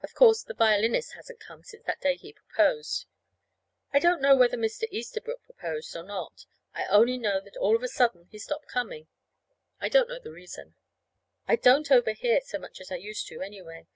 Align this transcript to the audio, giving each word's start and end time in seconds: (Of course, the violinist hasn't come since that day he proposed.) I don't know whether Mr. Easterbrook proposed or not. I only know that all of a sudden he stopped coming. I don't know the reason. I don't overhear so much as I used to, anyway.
(Of 0.00 0.14
course, 0.14 0.44
the 0.44 0.54
violinist 0.54 1.14
hasn't 1.14 1.40
come 1.40 1.64
since 1.64 1.84
that 1.86 2.00
day 2.00 2.14
he 2.14 2.32
proposed.) 2.32 3.06
I 3.92 3.98
don't 3.98 4.22
know 4.22 4.36
whether 4.36 4.56
Mr. 4.56 4.84
Easterbrook 4.92 5.42
proposed 5.42 5.96
or 5.96 6.04
not. 6.04 6.46
I 6.72 6.86
only 6.86 7.18
know 7.18 7.40
that 7.40 7.56
all 7.56 7.74
of 7.74 7.82
a 7.82 7.88
sudden 7.88 8.26
he 8.30 8.38
stopped 8.38 8.68
coming. 8.68 9.08
I 9.80 9.88
don't 9.88 10.08
know 10.08 10.20
the 10.20 10.30
reason. 10.30 10.76
I 11.48 11.56
don't 11.56 11.90
overhear 11.90 12.40
so 12.44 12.58
much 12.60 12.80
as 12.80 12.92
I 12.92 12.96
used 12.96 13.26
to, 13.30 13.40
anyway. 13.40 13.88